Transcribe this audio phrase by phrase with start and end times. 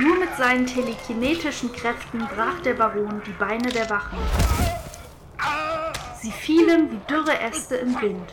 [0.00, 4.18] Nur mit seinen telekinetischen Kräften brach der Baron die Beine der Wachen.
[6.20, 8.32] Sie fielen wie dürre Äste im Wind.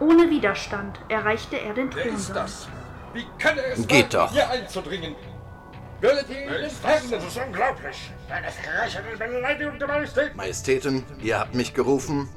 [0.00, 2.34] Ohne Widerstand erreichte er den Wer ist Thronsaal.
[2.34, 2.68] das?
[3.12, 4.32] Wie kann er es Geht doch.
[4.32, 5.14] hier einzudringen?
[6.00, 6.24] Das?
[6.82, 8.12] Das ist unglaublich.
[8.28, 10.34] Eine frechende Beleidigung der Majestät.
[10.36, 12.28] Majestäten, ihr habt mich gerufen.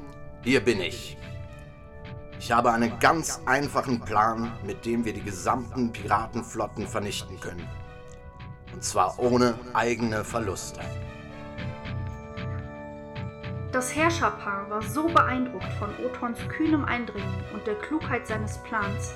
[0.42, 1.16] Hier bin ich.
[2.48, 7.68] Ich habe einen ganz einfachen Plan, mit dem wir die gesamten Piratenflotten vernichten können.
[8.72, 10.80] Und zwar ohne eigene Verluste.
[13.70, 19.12] Das Herrscherpaar war so beeindruckt von Othons kühnem Eindringen und der Klugheit seines Plans,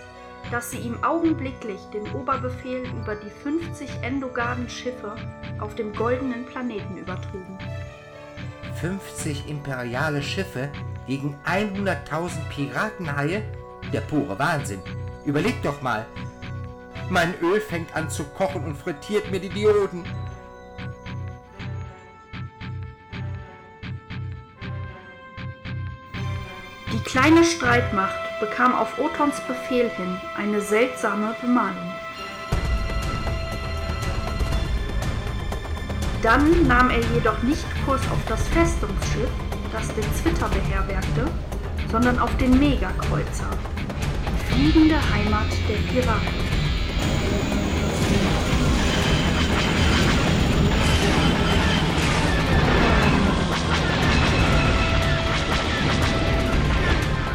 [0.50, 5.16] dass sie ihm augenblicklich den Oberbefehl über die 50 endogarden Schiffe
[5.58, 7.58] auf dem goldenen Planeten übertrugen.
[8.74, 10.70] 50 imperiale Schiffe
[11.06, 13.42] gegen 100.000 Piratenhaie?
[13.92, 14.80] Der pure Wahnsinn.
[15.24, 16.06] Überleg doch mal.
[17.10, 20.04] Mein Öl fängt an zu kochen und frittiert mir die Dioden.
[26.92, 31.92] Die kleine Streitmacht bekam auf Othons Befehl hin eine seltsame Bemalung.
[36.22, 39.30] Dann nahm er jedoch nicht Kurs auf das Festungsschiff,
[39.72, 41.26] das den Zwitter beherbergte,
[41.90, 43.48] sondern auf den Megakreuzer,
[44.28, 46.52] die fliegende Heimat der Piraten.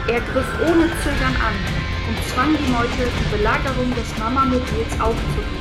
[0.07, 1.53] Er griff ohne Zögern an
[2.07, 5.57] und zwang die Meute, die Belagerung des Mamamobils aufzugeben,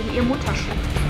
[0.00, 1.05] um ihr Mutterschiff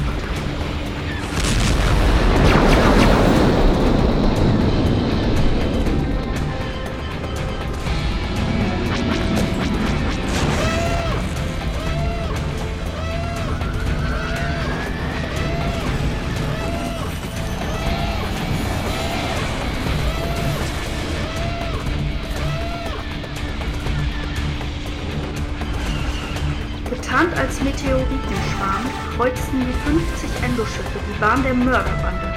[27.17, 28.85] Getarnt als Meteoritenschwarm
[29.17, 32.35] kreuzten die 50 Endoschiffe die Bahn der Mörderbande,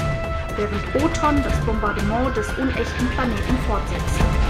[0.55, 4.48] während Othon das Bombardement des unechten Planeten fortsetzte.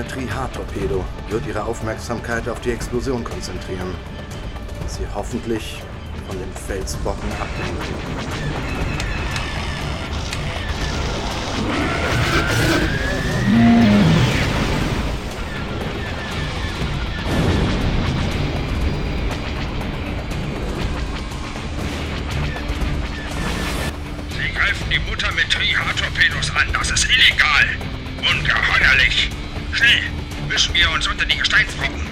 [0.00, 3.94] Verbotene Trihat-Torpedo wird ihre Aufmerksamkeit auf die Explosion konzentrieren
[4.80, 5.82] und sie hoffentlich
[6.26, 6.48] von dem.
[24.30, 26.68] Sie greifen die Mutter mit Triha-Torpedos an.
[26.72, 27.66] Das ist illegal.
[28.18, 29.39] Ungeheuerlich.
[29.80, 30.02] Schnell,
[30.46, 32.02] mischen wir uns unter die Gesteinsbrocken.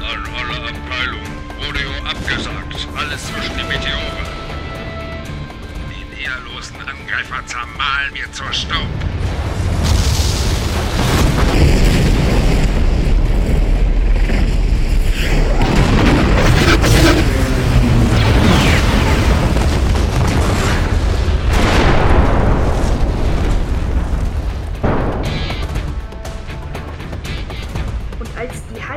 [0.00, 1.38] An alle Abteilungen.
[1.64, 2.88] Rodeo abgesagt.
[2.96, 4.26] Alles zwischen die Meteore.
[5.88, 8.88] Den ehrlosen Angreifer zermahlen wir zur Staub.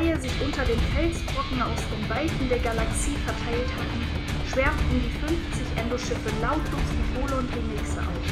[0.08, 4.02] Die Haie sich unter den Felsbrocken aus den Weiten der Galaxie verteilt hatten,
[4.50, 8.28] schwärmten die 50 Endoschiffe lautlos die Pole und Remixe auf.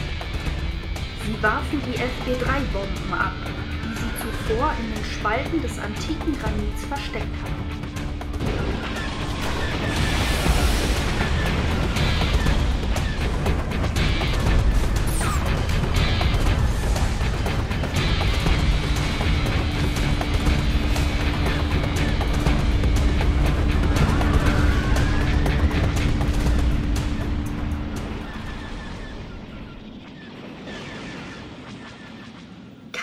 [1.25, 3.33] Sie warfen die FG-3-Bomben ab,
[3.83, 7.84] die sie zuvor in den Spalten des antiken Granits versteckt hatten.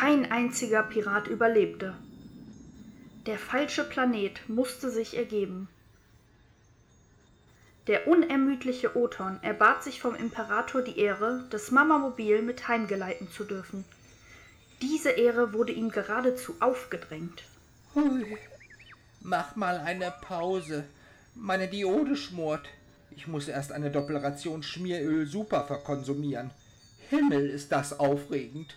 [0.02, 1.94] Kein einziger Pirat überlebte.
[3.26, 5.68] Der falsche Planet musste sich ergeben.
[7.86, 13.84] Der unermüdliche Othon erbat sich vom Imperator die Ehre, das Mamamobil mit heimgeleiten zu dürfen.
[14.80, 17.44] Diese Ehre wurde ihm geradezu aufgedrängt.
[17.94, 18.26] Hui.
[19.20, 20.82] Mach mal eine Pause.
[21.36, 22.68] Meine Diode schmort.
[23.12, 26.50] Ich muss erst eine Doppelration Schmieröl Super verkonsumieren.
[27.08, 28.74] Himmel, ist das aufregend.